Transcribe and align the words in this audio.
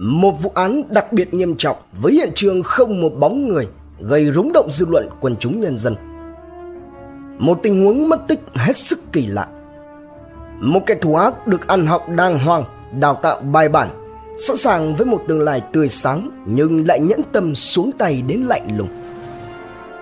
Một 0.00 0.42
vụ 0.42 0.52
án 0.54 0.82
đặc 0.88 1.12
biệt 1.12 1.34
nghiêm 1.34 1.56
trọng 1.56 1.76
với 2.02 2.12
hiện 2.12 2.30
trường 2.34 2.62
không 2.62 3.02
một 3.02 3.12
bóng 3.18 3.48
người 3.48 3.68
gây 4.00 4.32
rúng 4.34 4.52
động 4.52 4.70
dư 4.70 4.86
luận 4.86 5.08
quần 5.20 5.36
chúng 5.36 5.60
nhân 5.60 5.78
dân. 5.78 5.94
Một 7.38 7.58
tình 7.62 7.84
huống 7.84 8.08
mất 8.08 8.28
tích 8.28 8.40
hết 8.54 8.76
sức 8.76 8.98
kỳ 9.12 9.26
lạ. 9.26 9.46
Một 10.60 10.80
kẻ 10.86 10.94
thù 10.94 11.14
ác 11.14 11.46
được 11.46 11.68
ăn 11.68 11.86
học 11.86 12.08
đàng 12.16 12.38
hoàng, 12.38 12.64
đào 13.00 13.20
tạo 13.22 13.40
bài 13.40 13.68
bản, 13.68 13.88
sẵn 14.38 14.56
sàng 14.56 14.96
với 14.96 15.06
một 15.06 15.22
tương 15.28 15.40
lai 15.40 15.62
tươi 15.72 15.88
sáng 15.88 16.30
nhưng 16.46 16.86
lại 16.86 17.00
nhẫn 17.00 17.20
tâm 17.32 17.54
xuống 17.54 17.90
tay 17.98 18.22
đến 18.26 18.40
lạnh 18.40 18.68
lùng. 18.76 18.88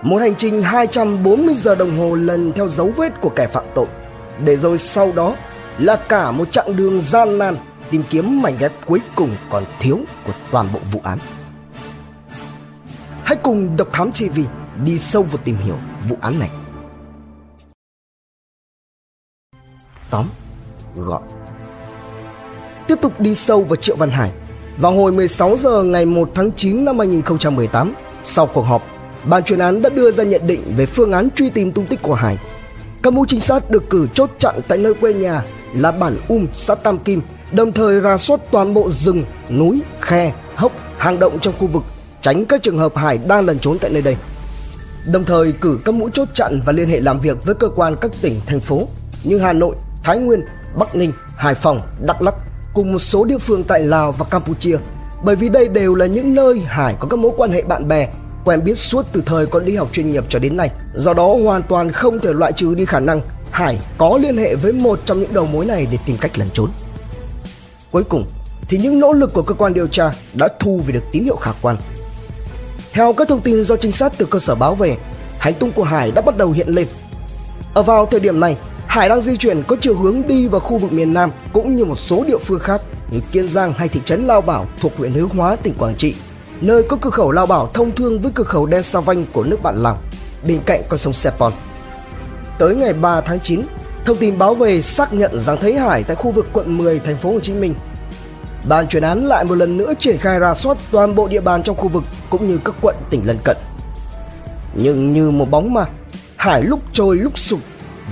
Một 0.01 0.17
hành 0.17 0.35
trình 0.35 0.61
240 0.61 1.55
giờ 1.55 1.75
đồng 1.75 1.97
hồ 1.97 2.15
lần 2.15 2.51
theo 2.51 2.69
dấu 2.69 2.91
vết 2.97 3.21
của 3.21 3.29
kẻ 3.29 3.47
phạm 3.47 3.65
tội, 3.75 3.87
để 4.45 4.55
rồi 4.55 4.77
sau 4.77 5.11
đó 5.15 5.35
là 5.79 5.95
cả 5.95 6.31
một 6.31 6.51
chặng 6.51 6.75
đường 6.75 7.01
gian 7.01 7.37
nan 7.37 7.55
tìm 7.91 8.03
kiếm 8.09 8.41
mảnh 8.41 8.55
ghép 8.59 8.71
cuối 8.85 9.01
cùng 9.15 9.29
còn 9.49 9.63
thiếu 9.79 9.99
của 10.25 10.33
toàn 10.51 10.67
bộ 10.73 10.79
vụ 10.91 10.99
án. 11.03 11.19
Hãy 13.23 13.37
cùng 13.43 13.77
Độc 13.77 13.87
Thám 13.93 14.11
TV 14.11 14.39
đi 14.85 14.97
sâu 14.97 15.23
vào 15.23 15.37
tìm 15.43 15.55
hiểu 15.57 15.77
vụ 16.09 16.17
án 16.21 16.39
này. 16.39 16.49
Tóm 20.09 20.25
gọn 20.95 21.21
Tiếp 22.87 22.95
tục 23.01 23.19
đi 23.19 23.35
sâu 23.35 23.61
vào 23.61 23.75
Triệu 23.75 23.95
Văn 23.95 24.09
Hải 24.09 24.31
Vào 24.77 24.91
hồi 24.91 25.11
16 25.11 25.57
giờ 25.57 25.83
ngày 25.83 26.05
1 26.05 26.29
tháng 26.33 26.51
9 26.51 26.85
năm 26.85 26.99
2018 26.99 27.93
Sau 28.21 28.47
cuộc 28.47 28.61
họp 28.61 28.83
Ban 29.29 29.43
chuyên 29.43 29.59
án 29.59 29.81
đã 29.81 29.89
đưa 29.89 30.11
ra 30.11 30.23
nhận 30.23 30.47
định 30.47 30.61
về 30.77 30.85
phương 30.85 31.11
án 31.11 31.29
truy 31.35 31.49
tìm 31.49 31.71
tung 31.71 31.85
tích 31.85 32.01
của 32.01 32.13
Hải 32.13 32.37
Các 33.03 33.13
mũi 33.13 33.25
trinh 33.29 33.39
sát 33.39 33.69
được 33.69 33.89
cử 33.89 34.07
chốt 34.13 34.29
chặn 34.39 34.55
tại 34.67 34.77
nơi 34.77 34.93
quê 34.93 35.13
nhà 35.13 35.41
là 35.73 35.91
bản 35.91 36.17
Um, 36.27 36.47
xã 36.53 36.75
Tam 36.75 36.97
Kim 36.97 37.21
đồng 37.55 37.71
thời 37.71 37.99
ra 37.99 38.17
soát 38.17 38.39
toàn 38.51 38.73
bộ 38.73 38.89
rừng, 38.89 39.23
núi, 39.49 39.81
khe, 40.01 40.33
hốc, 40.55 40.71
hang 40.97 41.19
động 41.19 41.39
trong 41.39 41.53
khu 41.59 41.67
vực, 41.67 41.83
tránh 42.21 42.45
các 42.45 42.61
trường 42.61 42.77
hợp 42.77 42.95
Hải 42.95 43.17
đang 43.17 43.45
lẩn 43.45 43.59
trốn 43.59 43.77
tại 43.79 43.91
nơi 43.91 44.01
đây. 44.01 44.15
Đồng 45.11 45.25
thời 45.25 45.51
cử 45.51 45.79
các 45.85 45.95
mũi 45.95 46.09
chốt 46.13 46.27
chặn 46.33 46.61
và 46.65 46.71
liên 46.71 46.89
hệ 46.89 46.99
làm 46.99 47.19
việc 47.19 47.45
với 47.45 47.55
cơ 47.55 47.69
quan 47.69 47.95
các 48.01 48.11
tỉnh, 48.21 48.41
thành 48.45 48.59
phố 48.59 48.87
như 49.23 49.37
Hà 49.37 49.53
Nội, 49.53 49.75
Thái 50.03 50.17
Nguyên, 50.17 50.41
Bắc 50.77 50.95
Ninh, 50.95 51.11
Hải 51.35 51.55
Phòng, 51.55 51.81
Đắk 52.05 52.21
Lắk 52.21 52.35
cùng 52.73 52.91
một 52.93 52.99
số 52.99 53.25
địa 53.25 53.37
phương 53.37 53.63
tại 53.63 53.81
Lào 53.81 54.11
và 54.11 54.25
Campuchia. 54.25 54.77
Bởi 55.23 55.35
vì 55.35 55.49
đây 55.49 55.67
đều 55.67 55.95
là 55.95 56.05
những 56.05 56.35
nơi 56.35 56.59
Hải 56.59 56.95
có 56.99 57.07
các 57.07 57.19
mối 57.19 57.31
quan 57.37 57.51
hệ 57.51 57.61
bạn 57.61 57.87
bè, 57.87 58.09
quen 58.45 58.63
biết 58.63 58.77
suốt 58.77 59.05
từ 59.11 59.23
thời 59.25 59.45
còn 59.45 59.65
đi 59.65 59.75
học 59.75 59.87
chuyên 59.91 60.11
nghiệp 60.11 60.23
cho 60.29 60.39
đến 60.39 60.57
nay. 60.57 60.71
Do 60.93 61.13
đó 61.13 61.35
hoàn 61.43 61.63
toàn 61.63 61.91
không 61.91 62.19
thể 62.19 62.33
loại 62.33 62.51
trừ 62.53 62.75
đi 62.75 62.85
khả 62.85 62.99
năng 62.99 63.21
Hải 63.51 63.79
có 63.97 64.19
liên 64.21 64.37
hệ 64.37 64.55
với 64.55 64.71
một 64.71 64.99
trong 65.05 65.19
những 65.19 65.33
đầu 65.33 65.45
mối 65.45 65.65
này 65.65 65.87
để 65.91 65.97
tìm 66.05 66.17
cách 66.21 66.39
lẩn 66.39 66.47
trốn. 66.53 66.69
Cuối 67.95 68.03
cùng 68.03 68.25
thì 68.69 68.77
những 68.77 68.99
nỗ 68.99 69.13
lực 69.13 69.33
của 69.33 69.41
cơ 69.41 69.53
quan 69.53 69.73
điều 69.73 69.87
tra 69.87 70.11
đã 70.33 70.47
thu 70.59 70.81
về 70.85 70.93
được 70.93 71.03
tín 71.11 71.23
hiệu 71.23 71.35
khả 71.35 71.51
quan. 71.61 71.77
Theo 72.93 73.13
các 73.13 73.27
thông 73.27 73.41
tin 73.41 73.63
do 73.63 73.75
trinh 73.75 73.91
sát 73.91 74.13
từ 74.17 74.25
cơ 74.25 74.39
sở 74.39 74.55
báo 74.55 74.75
về, 74.75 74.97
hành 75.39 75.53
tung 75.53 75.71
của 75.71 75.83
Hải 75.83 76.11
đã 76.11 76.21
bắt 76.21 76.37
đầu 76.37 76.51
hiện 76.51 76.67
lên. 76.67 76.87
Ở 77.73 77.83
vào 77.83 78.05
thời 78.05 78.19
điểm 78.19 78.39
này, 78.39 78.57
Hải 78.87 79.09
đang 79.09 79.21
di 79.21 79.37
chuyển 79.37 79.63
có 79.63 79.75
chiều 79.81 79.95
hướng 79.95 80.27
đi 80.27 80.47
vào 80.47 80.59
khu 80.59 80.77
vực 80.77 80.93
miền 80.93 81.13
Nam 81.13 81.31
cũng 81.53 81.75
như 81.75 81.85
một 81.85 81.95
số 81.95 82.23
địa 82.27 82.37
phương 82.37 82.59
khác 82.59 82.81
như 83.11 83.19
Kiên 83.31 83.47
Giang 83.47 83.73
hay 83.73 83.87
thị 83.87 83.99
trấn 84.05 84.27
Lao 84.27 84.41
Bảo 84.41 84.65
thuộc 84.79 84.97
huyện 84.97 85.11
Hướng 85.11 85.29
Hóa, 85.29 85.55
tỉnh 85.55 85.73
Quảng 85.73 85.95
Trị, 85.95 86.15
nơi 86.61 86.83
có 86.83 86.97
cửa 87.01 87.09
khẩu 87.09 87.31
Lao 87.31 87.45
Bảo 87.45 87.69
thông 87.73 87.91
thương 87.91 88.21
với 88.21 88.31
cửa 88.35 88.43
khẩu 88.43 88.65
Đen 88.65 88.83
Sa 88.83 88.99
Vanh 88.99 89.25
của 89.33 89.43
nước 89.43 89.63
bạn 89.63 89.75
Lào, 89.77 89.97
bên 90.47 90.61
cạnh 90.65 90.81
con 90.89 90.97
sông 90.97 91.13
Sepon. 91.13 91.53
Tới 92.59 92.75
ngày 92.75 92.93
3 92.93 93.21
tháng 93.21 93.39
9, 93.39 93.61
Thông 94.05 94.17
tin 94.17 94.37
báo 94.37 94.55
về 94.55 94.81
xác 94.81 95.13
nhận 95.13 95.37
rằng 95.37 95.57
thấy 95.61 95.79
Hải 95.79 96.03
tại 96.03 96.15
khu 96.15 96.31
vực 96.31 96.47
quận 96.53 96.77
10 96.77 96.99
thành 96.99 97.17
phố 97.17 97.31
Hồ 97.31 97.39
Chí 97.39 97.53
Minh. 97.53 97.75
Ban 98.69 98.87
chuyên 98.87 99.03
án 99.03 99.25
lại 99.25 99.43
một 99.43 99.55
lần 99.55 99.77
nữa 99.77 99.93
triển 99.99 100.17
khai 100.17 100.39
ra 100.39 100.53
soát 100.53 100.77
toàn 100.91 101.15
bộ 101.15 101.27
địa 101.27 101.41
bàn 101.41 101.63
trong 101.63 101.75
khu 101.75 101.87
vực 101.87 102.03
cũng 102.29 102.47
như 102.47 102.59
các 102.65 102.75
quận 102.81 102.95
tỉnh 103.09 103.27
lân 103.27 103.37
cận. 103.43 103.57
Nhưng 104.73 105.13
như 105.13 105.31
một 105.31 105.51
bóng 105.51 105.73
ma, 105.73 105.85
Hải 106.35 106.63
lúc 106.63 106.79
trôi 106.91 107.17
lúc 107.17 107.37
sụp 107.37 107.59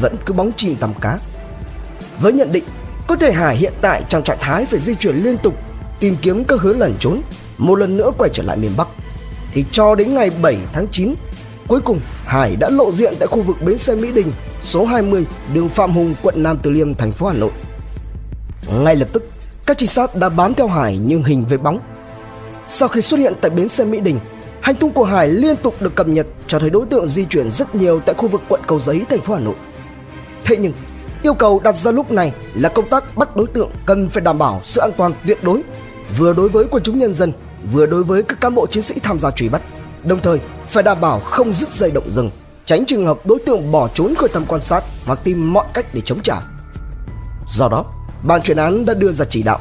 vẫn 0.01 0.15
cứ 0.25 0.33
bóng 0.33 0.51
chìm 0.55 0.75
tầm 0.75 0.93
cá. 1.01 1.17
Với 2.21 2.33
nhận 2.33 2.51
định 2.51 2.63
có 3.07 3.15
thể 3.15 3.31
Hải 3.31 3.55
hiện 3.55 3.73
tại 3.81 4.03
trong 4.07 4.23
trạng 4.23 4.37
thái 4.41 4.65
phải 4.65 4.79
di 4.79 4.95
chuyển 4.95 5.15
liên 5.15 5.37
tục 5.37 5.53
tìm 5.99 6.15
kiếm 6.21 6.43
các 6.43 6.59
hướng 6.59 6.79
lẩn 6.79 6.95
trốn, 6.99 7.21
một 7.57 7.75
lần 7.75 7.97
nữa 7.97 8.11
quay 8.17 8.29
trở 8.33 8.43
lại 8.43 8.57
miền 8.57 8.71
Bắc. 8.77 8.87
Thì 9.51 9.65
cho 9.71 9.95
đến 9.95 10.13
ngày 10.13 10.29
7 10.29 10.57
tháng 10.73 10.87
9, 10.91 11.15
cuối 11.67 11.81
cùng 11.81 11.99
Hải 12.25 12.55
đã 12.55 12.69
lộ 12.69 12.91
diện 12.91 13.13
tại 13.19 13.27
khu 13.27 13.41
vực 13.41 13.57
bến 13.65 13.77
xe 13.77 13.95
Mỹ 13.95 14.11
Đình 14.11 14.31
số 14.63 14.85
20 14.85 15.25
đường 15.53 15.69
Phạm 15.69 15.91
Hùng, 15.91 16.15
quận 16.21 16.43
Nam 16.43 16.57
Từ 16.63 16.71
Liêm, 16.71 16.95
thành 16.95 17.11
phố 17.11 17.27
Hà 17.27 17.33
Nội. 17.33 17.51
Ngay 18.83 18.95
lập 18.95 19.07
tức, 19.13 19.23
các 19.65 19.77
trinh 19.77 19.89
sát 19.89 20.15
đã 20.15 20.29
bám 20.29 20.53
theo 20.53 20.67
Hải 20.67 20.97
nhưng 20.97 21.23
hình 21.23 21.45
với 21.45 21.57
bóng. 21.57 21.79
Sau 22.67 22.89
khi 22.89 23.01
xuất 23.01 23.17
hiện 23.19 23.33
tại 23.41 23.51
bến 23.51 23.67
xe 23.67 23.85
Mỹ 23.85 23.99
Đình, 23.99 24.19
hành 24.61 24.75
tung 24.75 24.91
của 24.91 25.03
Hải 25.03 25.27
liên 25.27 25.55
tục 25.55 25.75
được 25.79 25.95
cập 25.95 26.07
nhật 26.07 26.27
cho 26.47 26.59
thấy 26.59 26.69
đối 26.69 26.85
tượng 26.85 27.07
di 27.07 27.25
chuyển 27.25 27.49
rất 27.49 27.75
nhiều 27.75 27.99
tại 28.05 28.15
khu 28.17 28.27
vực 28.27 28.41
quận 28.49 28.61
Cầu 28.67 28.79
Giấy, 28.79 29.01
thành 29.09 29.21
phố 29.21 29.33
Hà 29.33 29.39
Nội. 29.39 29.55
Thế 30.43 30.57
nhưng, 30.57 30.73
yêu 31.23 31.33
cầu 31.33 31.59
đặt 31.59 31.75
ra 31.75 31.91
lúc 31.91 32.11
này 32.11 32.33
là 32.55 32.69
công 32.69 32.89
tác 32.89 33.15
bắt 33.15 33.35
đối 33.35 33.47
tượng 33.47 33.69
cần 33.85 34.09
phải 34.09 34.21
đảm 34.21 34.37
bảo 34.37 34.61
sự 34.63 34.81
an 34.81 34.91
toàn 34.97 35.11
tuyệt 35.27 35.37
đối, 35.43 35.61
vừa 36.17 36.33
đối 36.33 36.49
với 36.49 36.65
quần 36.71 36.83
chúng 36.83 36.99
nhân 36.99 37.13
dân, 37.13 37.31
vừa 37.71 37.85
đối 37.85 38.03
với 38.03 38.23
các 38.23 38.41
cán 38.41 38.55
bộ 38.55 38.67
chiến 38.67 38.83
sĩ 38.83 38.95
tham 39.03 39.19
gia 39.19 39.31
truy 39.31 39.49
bắt. 39.49 39.61
Đồng 40.03 40.19
thời, 40.21 40.39
phải 40.67 40.83
đảm 40.83 41.01
bảo 41.01 41.19
không 41.19 41.53
dứt 41.53 41.69
dây 41.69 41.91
động 41.91 42.09
rừng, 42.09 42.29
tránh 42.65 42.85
trường 42.85 43.05
hợp 43.05 43.17
đối 43.25 43.39
tượng 43.45 43.71
bỏ 43.71 43.87
trốn 43.93 44.15
khỏi 44.15 44.29
tầm 44.33 44.45
quan 44.47 44.61
sát 44.61 44.83
và 45.05 45.15
tìm 45.15 45.53
mọi 45.53 45.65
cách 45.73 45.85
để 45.93 46.01
chống 46.01 46.19
trả. 46.23 46.35
Do 47.49 47.67
đó, 47.69 47.85
ban 48.23 48.41
chuyên 48.41 48.57
án 48.57 48.85
đã 48.85 48.93
đưa 48.93 49.11
ra 49.11 49.25
chỉ 49.29 49.43
đạo 49.43 49.59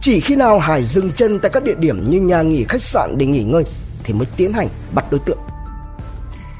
chỉ 0.00 0.20
khi 0.20 0.36
nào 0.36 0.58
Hải 0.58 0.84
dừng 0.84 1.12
chân 1.12 1.38
tại 1.38 1.50
các 1.50 1.64
địa 1.64 1.74
điểm 1.78 2.10
như 2.10 2.20
nhà 2.20 2.42
nghỉ 2.42 2.64
khách 2.68 2.82
sạn 2.82 3.18
để 3.18 3.26
nghỉ 3.26 3.42
ngơi 3.42 3.64
thì 4.04 4.14
mới 4.14 4.26
tiến 4.36 4.52
hành 4.52 4.68
bắt 4.94 5.04
đối 5.10 5.20
tượng. 5.26 5.38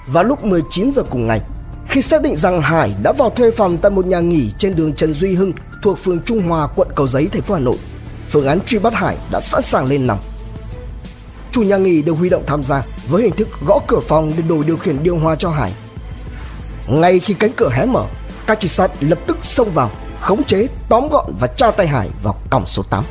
Vào 0.07 0.25
lúc 0.25 0.45
19 0.45 0.93
giờ 0.93 1.03
cùng 1.11 1.27
ngày, 1.27 1.41
khi 1.89 2.03
xác 2.03 2.23
định 2.23 2.37
rằng 2.37 2.61
Hải 2.61 2.95
đã 3.03 3.13
vào 3.13 3.31
thuê 3.31 3.51
phòng 3.51 3.77
tại 3.77 3.91
một 3.91 4.07
nhà 4.07 4.21
nghỉ 4.21 4.51
trên 4.59 4.77
đường 4.77 4.93
Trần 4.93 5.15
Duy 5.15 5.35
Hưng 5.35 5.53
thuộc 5.83 5.99
phường 5.99 6.23
Trung 6.23 6.43
Hòa, 6.43 6.69
quận 6.77 6.89
Cầu 6.97 7.07
Giấy, 7.07 7.29
thành 7.33 7.43
phố 7.43 7.55
Hà 7.55 7.61
Nội, 7.61 7.77
phương 8.29 8.47
án 8.47 8.61
truy 8.67 8.79
bắt 8.79 8.95
Hải 8.95 9.17
đã 9.31 9.41
sẵn 9.41 9.63
sàng 9.63 9.87
lên 9.87 10.07
nòng 10.07 10.19
chủ 11.55 11.63
nhà 11.63 11.77
nghỉ 11.77 12.03
được 12.03 12.17
huy 12.17 12.29
động 12.29 12.43
tham 12.47 12.65
gia 12.65 12.83
với 13.09 13.23
hình 13.23 13.37
thức 13.37 13.49
gõ 13.67 13.81
cửa 13.87 14.01
phòng 14.01 14.33
để 14.37 14.43
đổi 14.49 14.65
điều 14.65 14.77
khiển 14.77 15.03
điều 15.03 15.17
hòa 15.17 15.37
cho 15.37 15.51
Hải. 15.51 15.73
Ngay 16.89 17.19
khi 17.19 17.35
cánh 17.35 17.51
cửa 17.57 17.71
hé 17.73 17.85
mở, 17.85 18.07
các 18.47 18.61
trinh 18.61 18.69
sát 18.69 18.91
lập 19.01 19.19
tức 19.27 19.39
xông 19.43 19.71
vào, 19.71 19.91
khống 20.21 20.45
chế, 20.45 20.67
tóm 20.89 21.09
gọn 21.09 21.33
và 21.41 21.47
tra 21.47 21.71
tay 21.71 21.87
Hải 21.87 22.09
vào 22.23 22.37
cổng 22.51 22.67
số 22.67 22.83
8. 22.91 23.05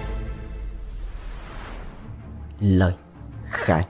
Lời 2.59 2.93
khai 3.49 3.85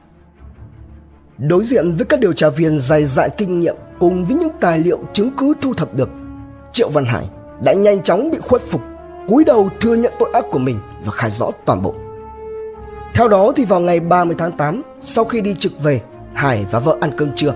Đối 1.38 1.64
diện 1.64 1.92
với 1.92 2.06
các 2.06 2.20
điều 2.20 2.34
tra 2.34 2.50
viên 2.50 2.80
dày 2.80 3.04
dạn 3.04 3.30
kinh 3.38 3.60
nghiệm 3.60 3.76
cùng 4.00 4.26
với 4.26 4.36
những 4.36 4.52
tài 4.60 4.80
liệu 4.80 5.00
chứng 5.14 5.32
cứ 5.38 5.54
thu 5.62 5.74
thập 5.74 5.94
được, 5.94 6.10
Triệu 6.74 6.90
Văn 6.90 7.06
Hải 7.06 7.26
đã 7.64 7.74
nhanh 7.74 8.04
chóng 8.04 8.32
bị 8.32 8.38
khuất 8.42 8.62
phục, 8.62 8.82
cúi 9.28 9.44
đầu 9.44 9.70
thừa 9.80 9.96
nhận 9.96 10.14
tội 10.20 10.30
ác 10.34 10.46
của 10.52 10.60
mình 10.60 10.80
và 11.06 11.12
khai 11.12 11.30
rõ 11.30 11.50
toàn 11.66 11.82
bộ. 11.82 11.96
Theo 13.14 13.28
đó 13.28 13.52
thì 13.56 13.66
vào 13.66 13.80
ngày 13.80 14.00
30 14.00 14.36
tháng 14.40 14.52
8, 14.52 14.82
sau 15.00 15.26
khi 15.26 15.42
đi 15.42 15.56
trực 15.60 15.84
về, 15.84 16.02
Hải 16.34 16.66
và 16.72 16.80
vợ 16.80 16.98
ăn 17.02 17.12
cơm 17.18 17.36
trưa. 17.36 17.54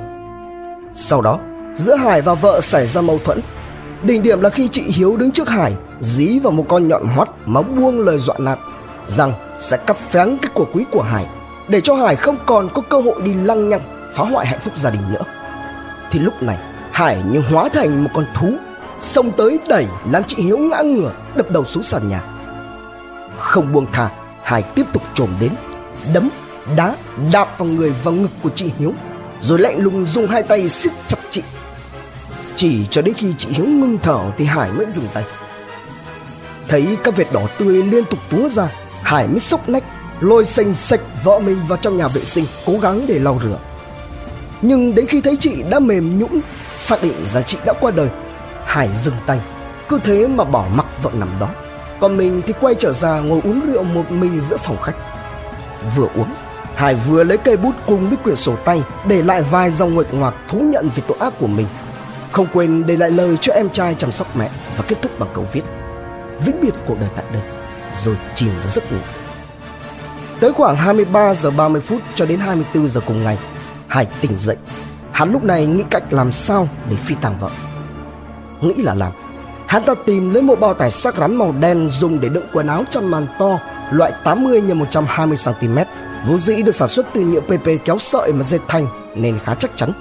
Sau 0.94 1.22
đó, 1.22 1.40
giữa 1.78 1.96
Hải 1.96 2.22
và 2.22 2.34
vợ 2.34 2.62
xảy 2.62 2.88
ra 2.88 3.02
mâu 3.02 3.20
thuẫn. 3.26 3.40
Đỉnh 4.04 4.24
điểm 4.24 4.42
là 4.42 4.50
khi 4.50 4.68
chị 4.68 4.84
Hiếu 4.88 5.18
đứng 5.18 5.32
trước 5.32 5.50
Hải, 5.50 5.74
dí 6.00 6.40
vào 6.40 6.52
một 6.52 6.66
con 6.70 6.88
nhọn 6.88 7.06
hoắt 7.06 7.30
mà 7.46 7.62
buông 7.62 8.00
lời 8.00 8.18
dọa 8.20 8.36
nạt 8.40 8.60
rằng 9.08 9.34
sẽ 9.58 9.78
cắt 9.78 9.98
phén 9.98 10.38
cái 10.42 10.52
của 10.54 10.68
quý 10.74 10.86
của 10.92 11.02
Hải 11.02 11.26
để 11.68 11.82
cho 11.82 11.96
Hải 11.96 12.16
không 12.16 12.38
còn 12.46 12.70
có 12.74 12.82
cơ 12.82 13.02
hội 13.02 13.22
đi 13.24 13.34
lăng 13.34 13.70
nhăng 13.70 13.82
phá 14.14 14.24
hoại 14.24 14.46
hạnh 14.46 14.60
phúc 14.60 14.78
gia 14.78 14.90
đình 14.90 15.02
nữa. 15.14 15.24
Thì 16.12 16.20
lúc 16.20 16.44
này, 16.44 16.58
Hải 16.92 17.18
như 17.32 17.40
hóa 17.40 17.70
thành 17.70 18.04
một 18.04 18.10
con 18.14 18.26
thú, 18.36 18.54
xông 19.00 19.32
tới 19.32 19.60
đẩy 19.68 19.86
làm 20.12 20.24
chị 20.24 20.44
Hiếu 20.44 20.58
ngã 20.58 20.82
ngửa, 20.82 21.12
đập 21.36 21.52
đầu 21.52 21.66
xuống 21.66 21.84
sàn 21.84 22.10
nhà. 22.10 22.22
Không 23.38 23.74
buông 23.74 23.86
tha, 23.92 24.10
Hải 24.44 24.64
tiếp 24.64 24.86
tục 24.94 25.04
trồm 25.14 25.30
đến 25.40 25.52
Đấm, 26.14 26.30
đá, 26.76 26.96
đạp 27.34 27.58
vào 27.58 27.68
người 27.68 27.94
và 28.04 28.12
ngực 28.12 28.32
của 28.44 28.50
chị 28.56 28.72
Hiếu 28.80 28.94
Rồi 29.42 29.60
lạnh 29.60 29.78
lùng 29.80 30.06
dùng 30.06 30.28
hai 30.28 30.44
tay 30.44 30.70
siết 30.70 30.94
chặt 31.08 31.18
chị 31.30 31.44
chỉ 32.58 32.86
cho 32.90 33.02
đến 33.02 33.16
khi 33.18 33.34
chị 33.38 33.50
Hiếu 33.52 33.66
ngưng 33.66 33.98
thở 34.04 34.20
thì 34.38 34.46
Hải 34.46 34.72
mới 34.72 34.86
dừng 34.90 35.08
tay. 35.14 35.24
Thấy 36.68 36.98
các 37.04 37.16
vệt 37.16 37.28
đỏ 37.34 37.42
tươi 37.58 37.84
liên 37.84 38.06
tục 38.06 38.20
túa 38.30 38.50
ra, 38.50 38.68
Hải 39.04 39.28
mới 39.28 39.40
sốc 39.40 39.70
nách, 39.70 39.84
Lôi 40.20 40.46
xanh 40.46 40.74
sạch 40.74 41.00
vợ 41.24 41.40
mình 41.40 41.62
vào 41.68 41.78
trong 41.82 41.98
nhà 41.98 42.08
vệ 42.08 42.24
sinh, 42.24 42.46
Cố 42.66 42.74
gắng 42.82 43.08
để 43.08 43.20
lau 43.20 43.40
rửa. 43.44 43.58
Nhưng 44.62 44.96
đến 44.96 45.06
khi 45.08 45.22
thấy 45.22 45.38
chị 45.40 45.64
đã 45.70 45.80
mềm 45.80 46.20
nhũn, 46.20 46.40
Xác 46.78 47.04
định 47.04 47.26
rằng 47.26 47.44
chị 47.44 47.58
đã 47.66 47.74
qua 47.80 47.92
đời, 47.92 48.10
Hải 48.66 48.90
dừng 48.94 49.16
tay, 49.26 49.40
Cứ 49.90 50.00
thế 50.04 50.28
mà 50.28 50.44
bỏ 50.44 50.66
mặc 50.76 50.86
vợ 51.04 51.12
nằm 51.20 51.30
đó. 51.40 51.50
Còn 52.00 52.18
mình 52.18 52.42
thì 52.46 52.54
quay 52.62 52.76
trở 52.76 52.92
ra 52.92 53.20
ngồi 53.20 53.42
uống 53.44 53.62
rượu 53.72 53.84
một 53.84 54.12
mình 54.12 54.42
giữa 54.42 54.58
phòng 54.58 54.82
khách. 54.84 54.96
Vừa 55.96 56.08
uống, 56.16 56.34
Hải 56.76 56.96
vừa 56.96 57.24
lấy 57.24 57.38
cây 57.38 57.58
bút 57.58 57.74
cùng 57.86 58.08
với 58.08 58.18
quyển 58.24 58.36
sổ 58.36 58.56
tay 58.66 58.84
Để 59.08 59.24
lại 59.24 59.42
vài 59.42 59.72
dòng 59.72 59.96
nguệch 59.96 60.14
ngoạc 60.14 60.34
thú 60.48 60.60
nhận 60.60 60.90
về 60.96 61.04
tội 61.08 61.18
ác 61.20 61.34
của 61.40 61.48
mình. 61.48 61.68
Không 62.32 62.48
quên 62.54 62.86
để 62.88 62.98
lại 62.98 63.12
lời 63.12 63.38
cho 63.42 63.54
em 63.54 63.70
trai 63.70 63.96
chăm 63.96 64.12
sóc 64.12 64.38
mẹ 64.38 64.50
Và 64.78 64.84
kết 64.88 64.96
thúc 65.02 65.20
bằng 65.20 65.30
câu 65.34 65.46
viết 65.54 65.64
Vĩnh 66.46 66.62
biệt 66.62 66.74
cuộc 66.88 67.00
đời 67.00 67.10
tại 67.16 67.26
đây 67.34 67.42
Rồi 67.96 68.16
chìm 68.36 68.50
vào 68.50 68.70
giấc 68.70 68.92
ngủ 68.92 69.00
Tới 70.40 70.54
khoảng 70.54 70.76
23 70.76 71.34
giờ 71.34 71.52
30 71.52 71.82
phút 71.82 72.02
cho 72.16 72.26
đến 72.26 72.40
24 72.40 72.88
giờ 72.88 73.02
cùng 73.06 73.24
ngày, 73.24 73.38
Hải 73.88 74.08
tỉnh 74.22 74.38
dậy. 74.38 74.56
Hắn 75.12 75.32
lúc 75.32 75.44
này 75.44 75.66
nghĩ 75.66 75.84
cách 75.90 76.04
làm 76.14 76.32
sao 76.32 76.70
để 76.90 76.96
phi 76.96 77.16
tàng 77.22 77.38
vợ. 77.40 77.50
Nghĩ 78.62 78.74
là 78.74 78.94
làm. 78.94 79.12
Hắn 79.68 79.84
ta 79.84 79.94
tìm 80.06 80.34
lấy 80.34 80.42
một 80.42 80.60
bao 80.60 80.74
tải 80.74 80.92
sắc 80.92 81.18
rắn 81.18 81.36
màu 81.36 81.56
đen 81.60 81.90
dùng 81.90 82.20
để 82.20 82.30
đựng 82.30 82.46
quần 82.54 82.68
áo 82.68 82.84
chăn 82.92 83.08
màn 83.08 83.28
to 83.40 83.60
loại 83.92 84.12
80 84.24 84.62
x 84.68 84.74
120 84.74 85.38
cm, 85.46 85.78
vốn 86.28 86.40
dĩ 86.40 86.62
được 86.62 86.76
sản 86.76 86.88
xuất 86.88 87.06
từ 87.14 87.22
nhựa 87.22 87.42
PP 87.42 87.86
kéo 87.86 87.98
sợi 88.00 88.34
mà 88.34 88.44
dệt 88.44 88.62
thành 88.68 88.88
nên 89.16 89.40
khá 89.44 89.56
chắc 89.56 89.72
chắn. 89.76 89.92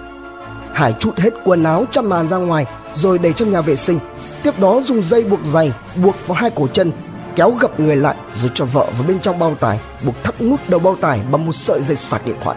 Hải 0.77 0.93
trút 0.93 1.19
hết 1.19 1.31
quần 1.45 1.65
áo 1.65 1.85
chăn 1.91 2.07
màn 2.07 2.29
ra 2.29 2.37
ngoài 2.37 2.67
rồi 2.95 3.19
để 3.19 3.33
trong 3.33 3.53
nhà 3.53 3.61
vệ 3.61 3.77
sinh. 3.77 3.99
Tiếp 4.43 4.61
đó 4.61 4.81
dùng 4.85 5.03
dây 5.03 5.25
buộc 5.25 5.41
giày 5.45 5.73
buộc 5.97 6.15
vào 6.27 6.35
hai 6.35 6.51
cổ 6.51 6.69
chân, 6.73 6.93
kéo 7.37 7.51
gập 7.51 7.81
người 7.81 7.97
lại 7.97 8.17
rồi 8.35 8.51
cho 8.55 8.65
vợ 8.65 8.87
vào 8.99 9.09
bên 9.09 9.21
trong 9.21 9.39
bao 9.39 9.55
tải, 9.55 9.81
buộc 10.03 10.15
thắt 10.23 10.43
nút 10.43 10.61
đầu 10.69 10.81
bao 10.81 10.97
tải 10.97 11.21
bằng 11.31 11.47
một 11.47 11.53
sợi 11.53 11.83
dây 11.83 11.97
sạc 11.97 12.27
điện 12.27 12.37
thoại. 12.41 12.57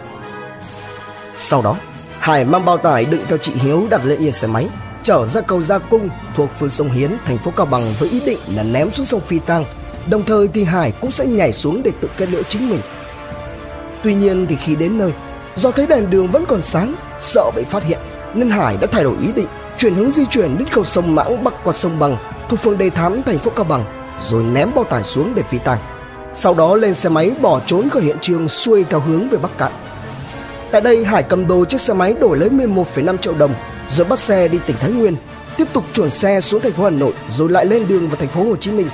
Sau 1.36 1.62
đó, 1.62 1.76
Hải 2.18 2.44
mang 2.44 2.64
bao 2.64 2.78
tải 2.78 3.04
đựng 3.04 3.24
theo 3.28 3.38
chị 3.38 3.52
Hiếu 3.54 3.86
đặt 3.90 4.00
lên 4.04 4.18
yên 4.18 4.32
xe 4.32 4.46
máy, 4.46 4.68
trở 5.02 5.26
ra 5.26 5.40
cầu 5.40 5.62
Gia 5.62 5.78
Cung 5.78 6.08
thuộc 6.36 6.50
phường 6.58 6.70
Sông 6.70 6.90
Hiến, 6.90 7.10
thành 7.26 7.38
phố 7.38 7.52
Cao 7.56 7.66
Bằng 7.66 7.94
với 7.98 8.08
ý 8.08 8.20
định 8.20 8.38
là 8.54 8.62
ném 8.62 8.92
xuống 8.92 9.06
sông 9.06 9.20
Phi 9.20 9.38
Tang. 9.38 9.64
Đồng 10.06 10.24
thời 10.24 10.48
thì 10.48 10.64
Hải 10.64 10.92
cũng 11.00 11.10
sẽ 11.10 11.26
nhảy 11.26 11.52
xuống 11.52 11.82
để 11.84 11.90
tự 12.00 12.08
kết 12.16 12.28
liễu 12.30 12.42
chính 12.42 12.70
mình. 12.70 12.80
Tuy 14.02 14.14
nhiên 14.14 14.46
thì 14.46 14.56
khi 14.56 14.76
đến 14.76 14.98
nơi, 14.98 15.12
do 15.56 15.70
thấy 15.70 15.86
đèn 15.86 16.10
đường 16.10 16.30
vẫn 16.30 16.44
còn 16.48 16.62
sáng, 16.62 16.94
sợ 17.18 17.50
bị 17.56 17.62
phát 17.70 17.84
hiện, 17.84 17.98
nên 18.34 18.50
Hải 18.50 18.76
đã 18.76 18.86
thay 18.92 19.04
đổi 19.04 19.14
ý 19.20 19.32
định, 19.32 19.46
chuyển 19.78 19.94
hướng 19.94 20.12
di 20.12 20.26
chuyển 20.26 20.58
đến 20.58 20.68
cầu 20.72 20.84
sông 20.84 21.14
Mãng 21.14 21.44
bắc 21.44 21.64
qua 21.64 21.72
sông 21.72 21.98
Bằng 21.98 22.16
thuộc 22.48 22.60
phường 22.60 22.78
Đề 22.78 22.90
Thám, 22.90 23.22
thành 23.22 23.38
phố 23.38 23.50
Cao 23.56 23.64
Bằng, 23.64 23.84
rồi 24.20 24.42
ném 24.42 24.70
bao 24.74 24.84
tải 24.84 25.04
xuống 25.04 25.32
để 25.34 25.42
phi 25.42 25.58
tang. 25.58 25.78
Sau 26.32 26.54
đó 26.54 26.74
lên 26.74 26.94
xe 26.94 27.08
máy 27.08 27.32
bỏ 27.40 27.60
trốn 27.66 27.90
khỏi 27.90 28.02
hiện 28.02 28.16
trường 28.20 28.48
xuôi 28.48 28.84
theo 28.84 29.00
hướng 29.00 29.28
về 29.28 29.38
Bắc 29.38 29.58
Cạn. 29.58 29.72
Tại 30.70 30.80
đây 30.80 31.04
Hải 31.04 31.22
cầm 31.22 31.46
đồ 31.46 31.64
chiếc 31.64 31.80
xe 31.80 31.94
máy 31.94 32.14
đổi 32.20 32.38
lấy 32.38 32.48
11,5 32.50 33.16
triệu 33.16 33.34
đồng 33.34 33.54
rồi 33.88 34.06
bắt 34.06 34.18
xe 34.18 34.48
đi 34.48 34.58
tỉnh 34.66 34.76
Thái 34.80 34.90
Nguyên, 34.90 35.16
tiếp 35.56 35.64
tục 35.72 35.84
chuyển 35.92 36.10
xe 36.10 36.40
xuống 36.40 36.60
thành 36.60 36.72
phố 36.72 36.84
Hà 36.84 36.90
Nội 36.90 37.12
rồi 37.28 37.48
lại 37.48 37.66
lên 37.66 37.88
đường 37.88 38.08
vào 38.08 38.16
thành 38.16 38.28
phố 38.28 38.44
Hồ 38.44 38.56
Chí 38.56 38.70
Minh. 38.70 38.88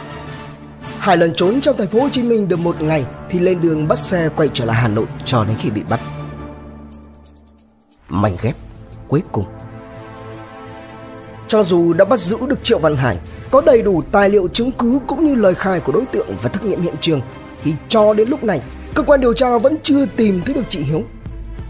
Hải 0.98 1.16
lần 1.16 1.32
trốn 1.34 1.60
trong 1.60 1.76
thành 1.76 1.88
phố 1.88 2.00
Hồ 2.00 2.08
Chí 2.08 2.22
Minh 2.22 2.48
được 2.48 2.58
một 2.58 2.82
ngày 2.82 3.04
thì 3.30 3.38
lên 3.38 3.60
đường 3.60 3.88
bắt 3.88 3.98
xe 3.98 4.28
quay 4.36 4.48
trở 4.52 4.64
lại 4.64 4.76
Hà 4.76 4.88
Nội 4.88 5.06
cho 5.24 5.44
đến 5.44 5.56
khi 5.58 5.70
bị 5.70 5.82
bắt. 5.88 6.00
Mảnh 8.08 8.36
ghép 8.42 8.56
cuối 9.08 9.22
cùng 9.32 9.44
cho 11.48 11.62
dù 11.62 11.92
đã 11.92 12.04
bắt 12.04 12.18
giữ 12.18 12.36
được 12.48 12.62
Triệu 12.62 12.78
Văn 12.78 12.96
Hải, 12.96 13.18
có 13.50 13.62
đầy 13.66 13.82
đủ 13.82 14.02
tài 14.12 14.30
liệu 14.30 14.48
chứng 14.48 14.72
cứ 14.72 14.98
cũng 15.06 15.26
như 15.26 15.34
lời 15.34 15.54
khai 15.54 15.80
của 15.80 15.92
đối 15.92 16.06
tượng 16.06 16.26
và 16.42 16.48
thực 16.48 16.64
nghiệm 16.64 16.82
hiện 16.82 16.94
trường, 17.00 17.20
thì 17.62 17.74
cho 17.88 18.14
đến 18.14 18.28
lúc 18.28 18.44
này, 18.44 18.60
cơ 18.94 19.02
quan 19.02 19.20
điều 19.20 19.34
tra 19.34 19.58
vẫn 19.58 19.76
chưa 19.82 20.06
tìm 20.16 20.40
thấy 20.44 20.54
được 20.54 20.64
chị 20.68 20.80
Hiếu. 20.80 21.02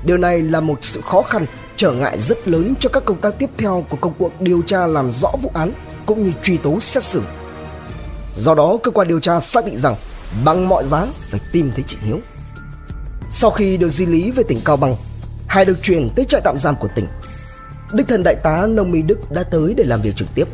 Điều 0.05 0.17
này 0.17 0.43
là 0.43 0.61
một 0.61 0.79
sự 0.83 1.01
khó 1.01 1.23
khăn, 1.23 1.47
trở 1.77 1.93
ngại 1.93 2.19
rất 2.19 2.49
lớn 2.49 2.75
cho 2.81 2.91
các 2.91 3.05
công 3.05 3.21
tác 3.21 3.39
tiếp 3.39 3.51
theo 3.59 3.85
của 3.89 3.97
công 4.01 4.13
cuộc 4.19 4.41
điều 4.41 4.63
tra 4.63 4.87
làm 4.87 5.13
rõ 5.13 5.33
vụ 5.43 5.51
án 5.55 5.73
cũng 6.07 6.25
như 6.25 6.33
truy 6.43 6.57
tố 6.57 6.81
xét 6.81 7.03
xử. 7.03 7.23
Do 8.37 8.55
đó, 8.55 8.79
cơ 8.83 8.91
quan 8.91 9.09
điều 9.09 9.21
tra 9.21 9.41
xác 9.41 9.65
định 9.65 9.79
rằng 9.79 9.97
bằng 10.45 10.69
mọi 10.69 10.85
giá 10.85 11.07
phải 11.31 11.41
tìm 11.53 11.71
thấy 11.75 11.85
chị 11.87 11.97
Hiếu. 12.01 12.19
Sau 13.31 13.51
khi 13.51 13.77
được 13.77 13.89
di 13.89 14.07
lý 14.07 14.31
về 14.31 14.43
tỉnh 14.49 14.61
Cao 14.65 14.77
Bằng, 14.77 14.97
Hải 15.47 15.65
được 15.65 15.83
chuyển 15.83 16.11
tới 16.17 16.25
trại 16.25 16.41
tạm 16.45 16.59
giam 16.59 16.75
của 16.77 16.89
tỉnh. 16.95 17.07
Đích 17.93 18.09
thần 18.09 18.23
đại 18.23 18.35
tá 18.35 18.67
Nông 18.67 18.91
Mỹ 18.91 19.03
Đức 19.03 19.33
đã 19.33 19.43
tới 19.43 19.75
để 19.75 19.85
làm 19.85 20.03
việc 20.03 20.17
trực 20.17 20.29
tiếp. 20.35 20.49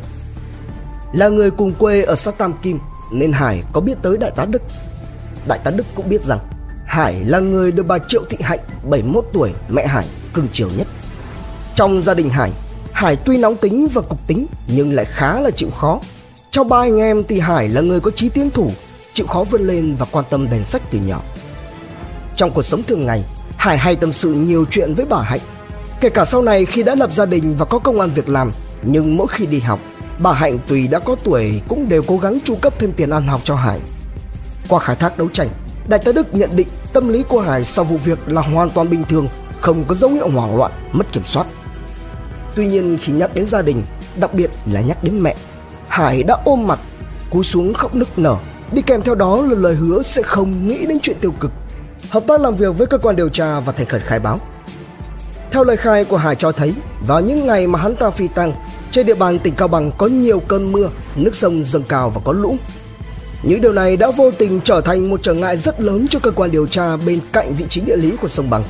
Là 1.13 1.27
người 1.27 1.51
cùng 1.51 1.73
quê 1.73 2.01
ở 2.01 2.15
xã 2.15 2.31
Tam 2.31 2.53
Kim 2.61 2.79
nên 3.11 3.31
Hải 3.31 3.63
có 3.73 3.81
biết 3.81 3.93
tới 4.01 4.17
đại 4.17 4.31
tá 4.31 4.45
Đức. 4.45 4.61
Đại 5.47 5.59
tá 5.63 5.71
Đức 5.77 5.85
cũng 5.95 6.09
biết 6.09 6.23
rằng 6.23 6.39
Hải 6.85 7.25
là 7.25 7.39
người 7.39 7.71
được 7.71 7.87
bà 7.87 7.97
Triệu 8.07 8.23
Thị 8.29 8.37
Hạnh 8.41 8.59
71 8.89 9.25
tuổi 9.33 9.51
mẹ 9.69 9.87
Hải 9.87 10.05
cưng 10.33 10.47
chiều 10.51 10.69
nhất. 10.77 10.87
Trong 11.75 12.01
gia 12.01 12.13
đình 12.13 12.29
Hải, 12.29 12.51
Hải 12.91 13.15
tuy 13.15 13.37
nóng 13.37 13.55
tính 13.55 13.87
và 13.93 14.01
cục 14.01 14.27
tính 14.27 14.47
nhưng 14.67 14.93
lại 14.93 15.05
khá 15.05 15.39
là 15.39 15.51
chịu 15.51 15.69
khó. 15.69 15.99
Trong 16.51 16.69
ba 16.69 16.77
anh 16.77 16.99
em 16.99 17.23
thì 17.27 17.39
Hải 17.39 17.69
là 17.69 17.81
người 17.81 17.99
có 17.99 18.11
trí 18.11 18.29
tiến 18.29 18.49
thủ, 18.49 18.71
chịu 19.13 19.27
khó 19.27 19.43
vươn 19.43 19.61
lên 19.61 19.95
và 19.99 20.05
quan 20.11 20.25
tâm 20.29 20.47
đèn 20.51 20.63
sách 20.63 20.81
từ 20.91 20.99
nhỏ. 20.99 21.21
Trong 22.35 22.51
cuộc 22.51 22.61
sống 22.61 22.83
thường 22.83 23.05
ngày, 23.05 23.23
Hải 23.57 23.77
hay 23.77 23.95
tâm 23.95 24.13
sự 24.13 24.33
nhiều 24.33 24.65
chuyện 24.69 24.93
với 24.93 25.05
bà 25.05 25.21
Hạnh. 25.21 25.39
Kể 26.03 26.09
cả 26.09 26.25
sau 26.25 26.41
này 26.41 26.65
khi 26.65 26.83
đã 26.83 26.95
lập 26.95 27.13
gia 27.13 27.25
đình 27.25 27.55
và 27.57 27.65
có 27.65 27.79
công 27.79 27.99
an 27.99 28.09
việc 28.15 28.29
làm, 28.29 28.51
nhưng 28.81 29.17
mỗi 29.17 29.27
khi 29.27 29.45
đi 29.45 29.59
học, 29.59 29.79
bà 30.19 30.33
Hạnh 30.33 30.59
tùy 30.67 30.87
đã 30.87 30.99
có 30.99 31.15
tuổi 31.23 31.61
cũng 31.67 31.89
đều 31.89 32.03
cố 32.07 32.17
gắng 32.17 32.37
chu 32.43 32.55
cấp 32.55 32.73
thêm 32.79 32.91
tiền 32.91 33.09
ăn 33.09 33.27
học 33.27 33.41
cho 33.43 33.55
Hải. 33.55 33.79
Qua 34.69 34.79
khai 34.79 34.95
thác 34.95 35.17
đấu 35.17 35.29
tranh, 35.33 35.47
Đại 35.87 35.99
tá 35.99 36.11
Đức 36.11 36.35
nhận 36.35 36.49
định 36.55 36.67
tâm 36.93 37.07
lý 37.07 37.23
của 37.23 37.41
Hải 37.41 37.63
sau 37.63 37.85
vụ 37.85 37.97
việc 37.97 38.19
là 38.25 38.41
hoàn 38.41 38.69
toàn 38.69 38.89
bình 38.89 39.03
thường, 39.09 39.27
không 39.59 39.83
có 39.87 39.95
dấu 39.95 40.09
hiệu 40.09 40.29
hoảng 40.29 40.57
loạn, 40.57 40.71
mất 40.91 41.11
kiểm 41.11 41.25
soát. 41.25 41.47
Tuy 42.55 42.67
nhiên 42.67 42.97
khi 43.01 43.13
nhắc 43.13 43.35
đến 43.35 43.45
gia 43.45 43.61
đình, 43.61 43.83
đặc 44.19 44.33
biệt 44.33 44.49
là 44.71 44.81
nhắc 44.81 45.03
đến 45.03 45.19
mẹ, 45.19 45.35
Hải 45.87 46.23
đã 46.23 46.37
ôm 46.43 46.67
mặt, 46.67 46.79
cúi 47.29 47.43
xuống 47.43 47.73
khóc 47.73 47.95
nức 47.95 48.19
nở, 48.19 48.35
đi 48.71 48.81
kèm 48.81 49.01
theo 49.01 49.15
đó 49.15 49.41
là 49.41 49.55
lời 49.55 49.75
hứa 49.75 50.01
sẽ 50.01 50.21
không 50.21 50.67
nghĩ 50.67 50.85
đến 50.85 50.99
chuyện 51.01 51.17
tiêu 51.21 51.31
cực, 51.39 51.51
hợp 52.09 52.23
tác 52.27 52.41
làm 52.41 52.53
việc 52.53 52.77
với 52.77 52.87
cơ 52.87 52.97
quan 52.97 53.15
điều 53.15 53.29
tra 53.29 53.59
và 53.59 53.71
thành 53.71 53.85
khẩn 53.85 54.01
khai 54.01 54.19
báo. 54.19 54.39
Theo 55.53 55.63
lời 55.63 55.77
khai 55.77 56.05
của 56.05 56.17
Hải 56.17 56.35
cho 56.35 56.51
thấy, 56.51 56.73
vào 57.07 57.21
những 57.21 57.47
ngày 57.47 57.67
mà 57.67 57.79
hắn 57.79 57.95
ta 57.95 58.09
phi 58.09 58.27
tăng, 58.27 58.53
trên 58.91 59.05
địa 59.05 59.13
bàn 59.13 59.39
tỉnh 59.39 59.55
Cao 59.55 59.67
Bằng 59.67 59.91
có 59.97 60.07
nhiều 60.07 60.39
cơn 60.39 60.71
mưa, 60.71 60.89
nước 61.15 61.35
sông 61.35 61.63
dâng 61.63 61.83
cao 61.83 62.09
và 62.09 62.21
có 62.23 62.31
lũ. 62.31 62.55
Những 63.43 63.61
điều 63.61 63.73
này 63.73 63.97
đã 63.97 64.11
vô 64.11 64.31
tình 64.31 64.61
trở 64.63 64.81
thành 64.81 65.09
một 65.09 65.19
trở 65.23 65.33
ngại 65.33 65.57
rất 65.57 65.81
lớn 65.81 66.05
cho 66.09 66.19
cơ 66.19 66.31
quan 66.31 66.51
điều 66.51 66.67
tra 66.67 66.97
bên 66.97 67.19
cạnh 67.33 67.53
vị 67.55 67.65
trí 67.69 67.81
địa 67.81 67.95
lý 67.95 68.13
của 68.21 68.27
sông 68.27 68.49
Bằng. 68.49 68.63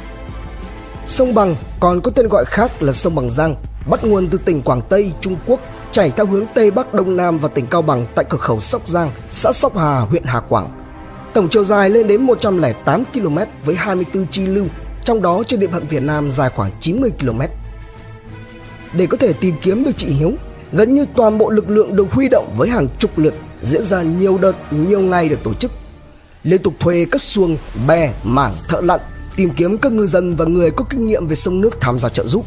Sông 1.05 1.33
Bằng 1.33 1.55
còn 1.79 2.01
có 2.01 2.11
tên 2.11 2.27
gọi 2.27 2.45
khác 2.45 2.83
là 2.83 2.93
sông 2.93 3.15
Bằng 3.15 3.29
Giang, 3.29 3.55
bắt 3.89 4.05
nguồn 4.05 4.27
từ 4.27 4.37
tỉnh 4.37 4.61
Quảng 4.61 4.81
Tây, 4.89 5.11
Trung 5.21 5.35
Quốc, 5.45 5.59
chảy 5.91 6.11
theo 6.11 6.25
hướng 6.25 6.45
Tây 6.53 6.71
Bắc 6.71 6.93
Đông 6.93 7.17
Nam 7.17 7.37
và 7.37 7.47
tỉnh 7.47 7.67
Cao 7.67 7.81
Bằng 7.81 8.05
tại 8.15 8.25
cửa 8.29 8.37
khẩu 8.37 8.59
Sóc 8.59 8.87
Giang, 8.87 9.09
xã 9.31 9.51
Sóc 9.51 9.77
Hà, 9.77 9.99
huyện 9.99 10.23
Hà 10.23 10.39
Quảng. 10.39 10.67
Tổng 11.33 11.49
chiều 11.49 11.63
dài 11.63 11.89
lên 11.89 12.07
đến 12.07 12.21
108 12.21 13.03
km 13.13 13.37
với 13.65 13.75
24 13.75 14.25
chi 14.25 14.45
lưu, 14.45 14.65
trong 15.05 15.21
đó 15.21 15.43
trên 15.47 15.59
địa 15.59 15.67
phận 15.67 15.87
Việt 15.89 16.03
Nam 16.03 16.31
dài 16.31 16.49
khoảng 16.55 16.71
90 16.79 17.11
km. 17.19 17.41
Để 18.93 19.05
có 19.05 19.17
thể 19.17 19.33
tìm 19.33 19.55
kiếm 19.61 19.83
được 19.83 19.91
chị 19.97 20.07
Hiếu, 20.07 20.31
gần 20.71 20.95
như 20.95 21.05
toàn 21.15 21.37
bộ 21.37 21.49
lực 21.49 21.69
lượng 21.69 21.95
được 21.95 22.11
huy 22.11 22.29
động 22.29 22.53
với 22.57 22.69
hàng 22.69 22.87
chục 22.99 23.17
lượt 23.17 23.33
diễn 23.61 23.83
ra 23.83 24.01
nhiều 24.01 24.37
đợt, 24.37 24.55
nhiều 24.71 24.99
ngày 24.99 25.29
được 25.29 25.43
tổ 25.43 25.53
chức. 25.53 25.71
Liên 26.43 26.61
tục 26.61 26.73
thuê 26.79 27.05
các 27.11 27.21
xuồng, 27.21 27.57
bè, 27.87 28.13
mảng, 28.23 28.55
thợ 28.67 28.81
lặn, 28.81 28.99
tìm 29.35 29.49
kiếm 29.49 29.77
các 29.77 29.91
ngư 29.91 30.07
dân 30.07 30.35
và 30.35 30.45
người 30.45 30.71
có 30.71 30.85
kinh 30.89 31.07
nghiệm 31.07 31.27
về 31.27 31.35
sông 31.35 31.61
nước 31.61 31.81
tham 31.81 31.99
gia 31.99 32.09
trợ 32.09 32.25
giúp. 32.25 32.45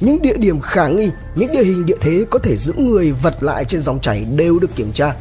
Những 0.00 0.22
địa 0.22 0.36
điểm 0.36 0.60
khả 0.60 0.88
nghi, 0.88 1.10
những 1.34 1.52
địa 1.52 1.64
hình 1.64 1.86
địa 1.86 1.96
thế 2.00 2.24
có 2.30 2.38
thể 2.38 2.56
giữ 2.56 2.72
người 2.76 3.12
vật 3.12 3.42
lại 3.42 3.64
trên 3.64 3.80
dòng 3.80 4.00
chảy 4.00 4.24
đều 4.24 4.58
được 4.58 4.76
kiểm 4.76 4.92
tra. 4.92 5.14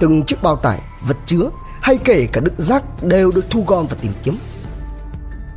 Từng 0.00 0.22
chiếc 0.22 0.42
bao 0.42 0.56
tải, 0.56 0.80
vật 1.08 1.16
chứa 1.26 1.50
hay 1.80 1.98
kể 2.04 2.28
cả 2.32 2.40
đựng 2.40 2.54
rác 2.58 3.02
đều 3.02 3.30
được 3.30 3.50
thu 3.50 3.64
gom 3.66 3.86
và 3.86 3.96
tìm 4.00 4.12
kiếm. 4.22 4.34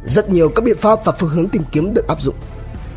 Rất 0.05 0.29
nhiều 0.29 0.49
các 0.49 0.63
biện 0.63 0.77
pháp 0.77 1.05
và 1.05 1.11
phương 1.11 1.29
hướng 1.29 1.49
tìm 1.49 1.63
kiếm 1.71 1.93
được 1.93 2.07
áp 2.07 2.21
dụng, 2.21 2.35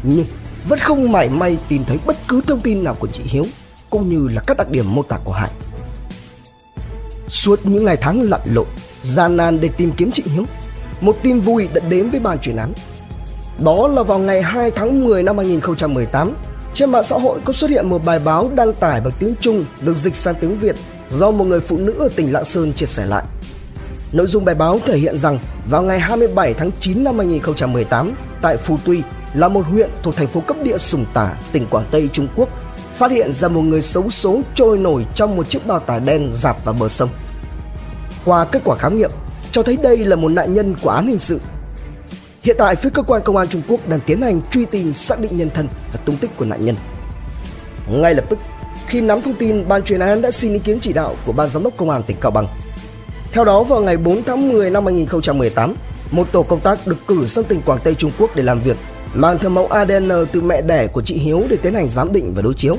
nhưng 0.03 0.27
vẫn 0.69 0.79
không 0.79 1.13
mảy 1.13 1.29
may 1.29 1.59
tìm 1.69 1.85
thấy 1.85 1.99
bất 2.07 2.17
cứ 2.29 2.41
thông 2.47 2.61
tin 2.61 2.85
nào 2.85 2.97
của 2.99 3.07
chị 3.07 3.23
Hiếu 3.27 3.45
cũng 3.91 4.09
như 4.09 4.29
là 4.35 4.43
các 4.47 4.57
đặc 4.57 4.71
điểm 4.71 4.95
mô 4.95 5.03
tả 5.03 5.19
của 5.25 5.33
Hải. 5.33 5.51
Suốt 7.29 7.61
những 7.67 7.85
ngày 7.85 7.97
tháng 8.01 8.23
lặn 8.23 8.41
lội, 8.45 8.65
gian 9.03 9.37
nan 9.37 9.61
để 9.61 9.69
tìm 9.77 9.93
kiếm 9.97 10.11
chị 10.11 10.23
Hiếu, 10.27 10.45
một 11.01 11.17
tin 11.23 11.41
vui 11.41 11.69
đã 11.75 11.81
đến 11.89 12.11
với 12.11 12.21
bàn 12.21 12.39
chuyển 12.39 12.57
án. 12.57 12.73
Đó 13.65 13.89
là 13.89 14.03
vào 14.03 14.19
ngày 14.19 14.43
2 14.43 14.71
tháng 14.71 15.05
10 15.05 15.23
năm 15.23 15.37
2018, 15.39 16.35
trên 16.75 16.91
mạng 16.91 17.05
xã 17.05 17.17
hội 17.17 17.39
có 17.45 17.53
xuất 17.53 17.71
hiện 17.71 17.89
một 17.89 18.05
bài 18.05 18.19
báo 18.19 18.51
đăng 18.55 18.73
tải 18.73 19.01
bằng 19.01 19.13
tiếng 19.19 19.35
Trung 19.41 19.65
được 19.81 19.95
dịch 19.95 20.17
sang 20.17 20.35
tiếng 20.41 20.59
Việt 20.59 20.77
do 21.11 21.31
một 21.31 21.45
người 21.45 21.61
phụ 21.61 21.79
nữ 21.79 21.95
ở 21.99 22.09
tỉnh 22.17 22.33
Lạng 22.33 22.45
Sơn 22.45 22.73
chia 22.73 22.87
sẻ 22.87 23.07
lại. 23.07 23.25
Nội 24.13 24.27
dung 24.27 24.45
bài 24.45 24.55
báo 24.55 24.79
thể 24.87 24.99
hiện 24.99 25.19
rằng 25.19 25.39
vào 25.71 25.83
ngày 25.83 26.01
27 26.01 26.55
tháng 26.55 26.71
9 26.81 27.05
năm 27.05 27.19
2018 27.19 28.13
tại 28.43 28.57
Phú 28.57 28.79
Tuy 28.85 29.03
là 29.35 29.49
một 29.49 29.67
huyện 29.67 29.91
thuộc 30.03 30.17
thành 30.17 30.27
phố 30.27 30.41
cấp 30.41 30.57
địa 30.63 30.79
Sùng 30.79 31.05
Tả, 31.15 31.33
tỉnh 31.53 31.67
Quảng 31.71 31.85
Tây, 31.91 32.09
Trung 32.13 32.29
Quốc, 32.37 32.49
phát 32.95 33.11
hiện 33.11 33.33
ra 33.33 33.49
một 33.49 33.63
người 33.63 33.83
xấu 33.83 34.11
số 34.11 34.41
trôi 34.55 34.79
nổi 34.79 35.07
trong 35.15 35.37
một 35.37 35.51
chiếc 35.51 35.67
bao 35.67 35.79
tải 35.79 36.01
đen 36.01 36.31
dạt 36.33 36.57
vào 36.65 36.75
bờ 36.75 36.89
sông. 36.89 37.09
Qua 38.25 38.45
kết 38.45 38.63
quả 38.65 38.77
khám 38.77 38.99
nghiệm, 38.99 39.11
cho 39.53 39.63
thấy 39.63 39.77
đây 39.77 39.97
là 39.97 40.17
một 40.17 40.29
nạn 40.29 40.55
nhân 40.55 40.75
của 40.83 40.91
án 40.91 41.07
hình 41.07 41.19
sự. 41.19 41.41
Hiện 42.43 42.57
tại 42.59 42.77
phía 42.77 42.91
cơ 42.91 43.03
quan 43.03 43.23
công 43.23 43.37
an 43.37 43.49
Trung 43.49 43.63
Quốc 43.69 43.89
đang 43.89 44.01
tiến 44.01 44.23
hành 44.23 44.41
truy 44.51 44.65
tìm 44.65 44.95
xác 44.95 45.21
định 45.21 45.37
nhân 45.37 45.51
thân 45.55 45.69
và 45.93 45.99
tung 46.05 46.17
tích 46.17 46.31
của 46.37 46.45
nạn 46.45 46.65
nhân. 46.65 46.75
Ngay 47.91 48.15
lập 48.15 48.25
tức, 48.29 48.39
khi 48.87 49.01
nắm 49.01 49.23
thông 49.23 49.35
tin, 49.35 49.69
ban 49.69 49.83
chuyên 49.83 50.01
án 50.01 50.23
đã 50.23 50.31
xin 50.31 50.53
ý 50.53 50.59
kiến 50.59 50.79
chỉ 50.81 50.93
đạo 50.93 51.15
của 51.27 51.33
ban 51.33 51.49
giám 51.49 51.63
đốc 51.63 51.77
công 51.77 51.91
an 51.91 52.03
tỉnh 52.07 52.17
Cao 52.21 52.31
Bằng. 52.31 52.47
Theo 53.37 53.45
đó, 53.45 53.63
vào 53.63 53.81
ngày 53.81 53.97
4 53.97 54.23
tháng 54.23 54.49
10 54.49 54.71
năm 54.71 54.85
2018, 54.85 55.75
một 56.11 56.33
tổ 56.33 56.43
công 56.43 56.61
tác 56.61 56.87
được 56.87 56.97
cử 57.07 57.27
sang 57.27 57.45
tỉnh 57.45 57.63
Quảng 57.63 57.79
Tây 57.85 57.95
Trung 57.95 58.11
Quốc 58.19 58.37
để 58.37 58.43
làm 58.43 58.61
việc, 58.61 58.77
mang 59.15 59.39
theo 59.39 59.51
mẫu 59.51 59.67
ADN 59.67 60.11
từ 60.33 60.43
mẹ 60.43 60.63
đẻ 60.63 60.87
của 60.87 61.03
chị 61.03 61.15
Hiếu 61.15 61.43
để 61.49 61.57
tiến 61.57 61.75
hành 61.75 61.89
giám 61.89 62.13
định 62.13 62.33
và 62.35 62.43
đối 62.43 62.55
chiếu. 62.55 62.77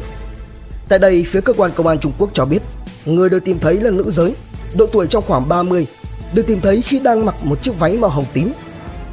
Tại 0.89 0.99
đây, 0.99 1.25
phía 1.27 1.41
cơ 1.41 1.53
quan 1.53 1.71
công 1.75 1.87
an 1.87 1.99
Trung 1.99 2.11
Quốc 2.17 2.29
cho 2.33 2.45
biết, 2.45 2.61
người 3.05 3.29
được 3.29 3.39
tìm 3.45 3.59
thấy 3.59 3.79
là 3.79 3.91
nữ 3.91 4.11
giới, 4.11 4.35
độ 4.77 4.85
tuổi 4.91 5.07
trong 5.07 5.23
khoảng 5.27 5.49
30, 5.49 5.87
được 6.33 6.47
tìm 6.47 6.61
thấy 6.61 6.81
khi 6.81 6.99
đang 6.99 7.25
mặc 7.25 7.35
một 7.43 7.61
chiếc 7.61 7.79
váy 7.79 7.97
màu 7.97 8.09
hồng 8.09 8.25
tím. 8.33 8.51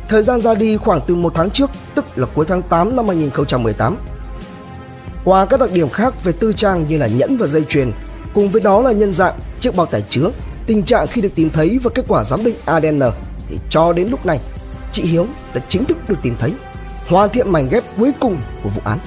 Thời 0.08 0.22
gian 0.22 0.40
ra 0.40 0.54
đi 0.54 0.76
khoảng 0.76 1.00
từ 1.06 1.14
một 1.14 1.32
tháng 1.34 1.50
trước, 1.50 1.70
tức 1.94 2.04
là 2.16 2.26
cuối 2.34 2.44
tháng 2.48 2.62
8 2.62 2.96
năm 2.96 3.08
2018. 3.08 3.96
Qua 5.24 5.46
các 5.46 5.60
đặc 5.60 5.72
điểm 5.72 5.88
khác 5.88 6.24
về 6.24 6.32
tư 6.32 6.52
trang 6.52 6.86
như 6.88 6.98
là 6.98 7.06
nhẫn 7.06 7.36
và 7.36 7.46
dây 7.46 7.64
chuyền, 7.68 7.92
cùng 8.34 8.48
với 8.48 8.60
đó 8.60 8.80
là 8.80 8.92
nhân 8.92 9.12
dạng, 9.12 9.34
chiếc 9.60 9.76
bao 9.76 9.86
tải 9.86 10.02
chứa, 10.08 10.30
tình 10.66 10.83
trạng 10.83 11.06
khi 11.06 11.21
được 11.21 11.35
tìm 11.35 11.50
thấy 11.50 11.78
và 11.83 11.90
kết 11.94 12.04
quả 12.09 12.25
giám 12.25 12.44
định 12.44 12.56
ADN 12.64 13.00
thì 13.49 13.59
cho 13.71 13.92
đến 13.92 14.09
lúc 14.09 14.26
này, 14.26 14.40
chị 14.92 15.02
Hiếu 15.02 15.26
đã 15.54 15.61
chính 15.68 15.85
thức 15.85 15.99
được 16.09 16.16
tìm 16.23 16.37
thấy, 16.38 16.52
hoàn 17.09 17.28
thiện 17.28 17.52
mảnh 17.52 17.68
ghép 17.71 17.85
cuối 17.99 18.12
cùng 18.21 18.37
của 18.62 18.68
vụ 18.68 18.80
án. 18.85 18.99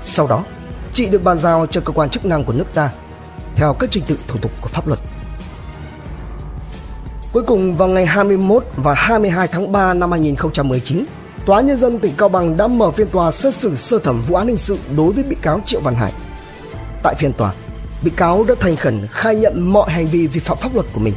Sau 0.00 0.26
đó, 0.26 0.44
chị 0.92 1.08
được 1.08 1.24
bàn 1.24 1.38
giao 1.38 1.66
cho 1.66 1.80
cơ 1.80 1.92
quan 1.92 2.08
chức 2.08 2.24
năng 2.24 2.44
của 2.44 2.52
nước 2.52 2.74
ta 2.74 2.90
theo 3.56 3.74
các 3.74 3.90
trình 3.90 4.04
tự 4.06 4.18
thủ 4.26 4.38
tục 4.42 4.50
của 4.60 4.68
pháp 4.68 4.88
luật. 4.88 5.00
Cuối 7.32 7.42
cùng 7.42 7.76
vào 7.76 7.88
ngày 7.88 8.06
21 8.06 8.64
và 8.76 8.94
22 8.94 9.48
tháng 9.48 9.72
3 9.72 9.94
năm 9.94 10.10
2019, 10.10 11.04
Tòa 11.46 11.60
Nhân 11.60 11.78
dân 11.78 11.98
tỉnh 11.98 12.14
Cao 12.18 12.28
Bằng 12.28 12.56
đã 12.56 12.66
mở 12.66 12.90
phiên 12.90 13.08
tòa 13.08 13.30
xét 13.30 13.54
xử 13.54 13.74
sơ 13.74 13.98
thẩm 13.98 14.22
vụ 14.22 14.36
án 14.36 14.46
hình 14.46 14.56
sự 14.56 14.78
đối 14.96 15.12
với 15.12 15.24
bị 15.24 15.36
cáo 15.42 15.60
Triệu 15.66 15.80
Văn 15.80 15.94
Hải. 15.94 16.12
Tại 17.02 17.14
phiên 17.14 17.32
tòa, 17.32 17.52
bị 18.02 18.10
cáo 18.16 18.44
đã 18.48 18.54
thành 18.60 18.76
khẩn 18.76 19.06
khai 19.10 19.36
nhận 19.36 19.72
mọi 19.72 19.90
hành 19.90 20.06
vi 20.06 20.26
vi 20.26 20.40
phạm 20.40 20.56
pháp 20.56 20.74
luật 20.74 20.86
của 20.92 21.00
mình. 21.00 21.14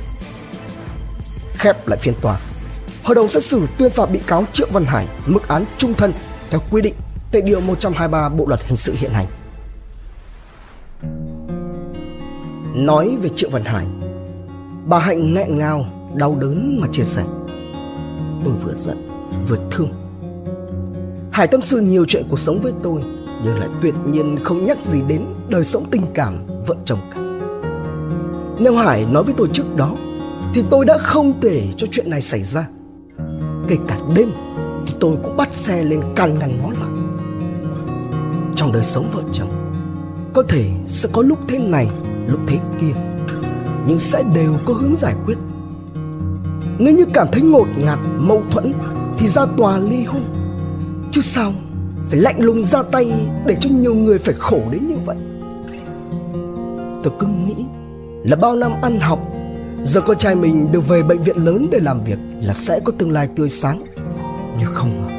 Khép 1.57 1.87
lại 1.87 1.99
phiên 2.01 2.13
tòa, 2.21 2.39
hội 3.03 3.15
đồng 3.15 3.29
xét 3.29 3.43
xử 3.43 3.61
tuyên 3.77 3.91
phạt 3.91 4.05
bị 4.05 4.19
cáo 4.27 4.45
Triệu 4.51 4.67
Văn 4.71 4.85
Hải 4.85 5.07
mức 5.25 5.47
án 5.47 5.65
trung 5.77 5.93
thân 5.93 6.13
theo 6.49 6.61
quy 6.71 6.81
định 6.81 6.95
tại 7.31 7.41
điều 7.41 7.61
123 7.61 8.29
Bộ 8.29 8.45
luật 8.47 8.63
hình 8.63 8.77
sự 8.77 8.93
hiện 8.97 9.11
hành. 9.11 9.27
Nói 12.75 13.17
về 13.21 13.29
Triệu 13.35 13.49
Văn 13.49 13.63
Hải, 13.63 13.85
bà 14.85 14.99
Hạnh 14.99 15.33
nghẹn 15.33 15.59
ngào, 15.59 15.85
đau 16.15 16.35
đớn 16.35 16.77
mà 16.81 16.87
chia 16.91 17.03
sẻ. 17.03 17.23
Tôi 18.45 18.53
vừa 18.63 18.73
giận, 18.73 19.09
vừa 19.47 19.57
thương. 19.71 19.91
Hải 21.31 21.47
tâm 21.47 21.61
sự 21.61 21.79
nhiều 21.79 22.05
chuyện 22.07 22.23
cuộc 22.29 22.39
sống 22.39 22.59
với 22.61 22.73
tôi, 22.83 23.01
nhưng 23.43 23.59
lại 23.59 23.69
tuyệt 23.81 23.93
nhiên 24.05 24.39
không 24.43 24.65
nhắc 24.65 24.85
gì 24.85 25.01
đến 25.07 25.25
đời 25.49 25.63
sống 25.63 25.85
tình 25.91 26.01
cảm 26.13 26.37
vợ 26.65 26.75
chồng 26.85 26.99
cả. 27.13 27.19
Nếu 28.59 28.75
Hải 28.75 29.05
nói 29.05 29.23
với 29.23 29.33
tôi 29.37 29.49
trước 29.53 29.75
đó, 29.75 29.95
thì 30.53 30.63
tôi 30.69 30.85
đã 30.85 30.97
không 30.97 31.41
thể 31.41 31.67
cho 31.77 31.87
chuyện 31.91 32.09
này 32.09 32.21
xảy 32.21 32.43
ra. 32.43 32.67
Kể 33.67 33.77
cả 33.87 33.97
đêm, 34.15 34.29
thì 34.87 34.93
tôi 34.99 35.17
cũng 35.23 35.37
bắt 35.37 35.53
xe 35.53 35.83
lên 35.83 36.01
can 36.15 36.39
ngăn 36.39 36.57
nó 36.63 36.69
lại. 36.69 36.89
Trong 38.55 38.71
đời 38.71 38.83
sống 38.83 39.05
vợ 39.13 39.23
chồng, 39.33 39.49
có 40.33 40.43
thể 40.49 40.69
sẽ 40.87 41.09
có 41.11 41.21
lúc 41.21 41.39
thế 41.47 41.59
này 41.59 41.89
lúc 42.27 42.39
thế 42.47 42.59
kia 42.81 42.93
nhưng 43.87 43.99
sẽ 43.99 44.23
đều 44.33 44.57
có 44.65 44.73
hướng 44.73 44.95
giải 44.95 45.15
quyết 45.25 45.37
nếu 46.79 46.95
như 46.95 47.05
cảm 47.13 47.27
thấy 47.31 47.41
ngột 47.41 47.67
ngạt 47.77 47.99
mâu 48.17 48.43
thuẫn 48.51 48.73
thì 49.17 49.27
ra 49.27 49.45
tòa 49.57 49.77
ly 49.77 50.03
hôn 50.03 50.21
chứ 51.11 51.21
sao 51.21 51.53
phải 52.13 52.21
lạnh 52.21 52.39
lùng 52.39 52.63
ra 52.63 52.83
tay 52.83 53.11
để 53.45 53.57
cho 53.59 53.69
nhiều 53.69 53.93
người 53.93 54.19
phải 54.19 54.33
khổ 54.33 54.61
đến 54.71 54.87
như 54.87 54.95
vậy. 55.05 55.15
Tôi 57.03 57.13
cứ 57.19 57.27
nghĩ 57.27 57.65
là 58.23 58.35
bao 58.35 58.55
năm 58.55 58.71
ăn 58.81 58.99
học, 58.99 59.19
giờ 59.83 60.01
con 60.01 60.17
trai 60.17 60.35
mình 60.35 60.71
được 60.71 60.87
về 60.87 61.03
bệnh 61.03 61.23
viện 61.23 61.37
lớn 61.37 61.67
để 61.71 61.79
làm 61.79 62.01
việc 62.01 62.17
là 62.41 62.53
sẽ 62.53 62.79
có 62.79 62.91
tương 62.97 63.11
lai 63.11 63.29
tươi 63.35 63.49
sáng. 63.49 63.83
Nhưng 64.59 64.71
không 64.73 64.89
ngờ, 64.89 65.13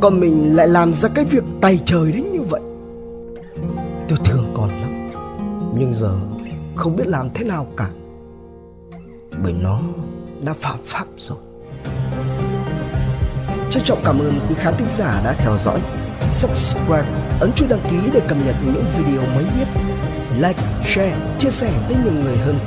con 0.00 0.20
mình 0.20 0.56
lại 0.56 0.68
làm 0.68 0.94
ra 0.94 1.08
cái 1.08 1.24
việc 1.24 1.44
tay 1.60 1.80
trời 1.84 2.12
đến 2.12 2.24
như 2.32 2.42
vậy. 2.42 2.60
Tôi 4.08 4.18
thương 4.24 4.52
con 4.54 4.68
lắm, 4.68 5.10
nhưng 5.78 5.94
giờ 5.94 6.18
không 6.76 6.96
biết 6.96 7.06
làm 7.06 7.30
thế 7.34 7.44
nào 7.44 7.66
cả. 7.76 7.88
Bởi 9.42 9.52
nó 9.52 9.80
đã 10.44 10.52
phạm 10.52 10.78
pháp 10.84 11.06
rồi. 11.18 11.38
Trân 13.70 13.82
trọng 13.82 13.98
cảm 14.04 14.18
ơn 14.18 14.40
quý 14.48 14.54
khán 14.58 14.74
thính 14.78 14.88
giả 14.90 15.20
đã 15.24 15.32
theo 15.32 15.56
dõi 15.56 15.80
subscribe 16.30 17.06
ấn 17.40 17.52
chuông 17.52 17.68
đăng 17.68 17.80
ký 17.90 17.96
để 18.12 18.20
cập 18.28 18.38
nhật 18.46 18.56
những 18.64 18.84
video 18.96 19.22
mới 19.34 19.44
nhất. 19.58 19.68
Like 20.36 20.62
share 20.84 21.16
chia 21.38 21.50
sẻ 21.50 21.70
tới 21.88 21.96
nhiều 22.04 22.12
người 22.12 22.36
hơn. 22.36 22.58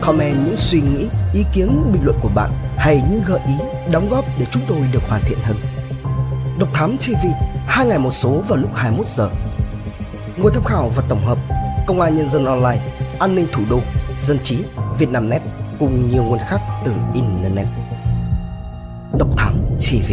Comment 0.00 0.46
những 0.46 0.56
suy 0.56 0.80
nghĩ 0.80 1.08
ý 1.34 1.44
kiến 1.52 1.92
bình 1.92 2.02
luận 2.04 2.18
của 2.22 2.30
bạn 2.34 2.50
hay 2.76 3.02
những 3.10 3.22
gợi 3.26 3.40
ý 3.46 3.54
đóng 3.92 4.08
góp 4.10 4.24
để 4.38 4.46
chúng 4.50 4.62
tôi 4.68 4.78
được 4.92 5.02
hoàn 5.08 5.22
thiện 5.22 5.38
hơn. 5.42 5.56
Độc 6.58 6.68
thám 6.74 6.96
tv 6.98 7.26
hai 7.66 7.86
ngày 7.86 7.98
một 7.98 8.10
số 8.10 8.42
vào 8.48 8.58
lúc 8.58 8.70
21 8.74 9.06
giờ. 9.06 9.30
Nguồn 10.36 10.52
tham 10.54 10.64
khảo 10.64 10.90
và 10.96 11.02
tổng 11.08 11.24
hợp 11.24 11.38
công 11.86 12.00
an 12.00 12.16
nhân 12.16 12.28
dân 12.28 12.44
online 12.44 12.80
an 13.18 13.34
ninh 13.34 13.46
thủ 13.52 13.62
đô, 13.70 13.80
dân 14.18 14.38
trí, 14.42 14.58
Việt 14.98 15.08
Nam 15.08 15.30
Net 15.30 15.42
cùng 15.78 16.10
nhiều 16.10 16.24
nguồn 16.24 16.38
khác 16.48 16.60
từ 16.84 16.92
Internet. 17.14 17.66
Độc 19.18 19.28
Thám 19.36 19.54
TV 19.78 20.12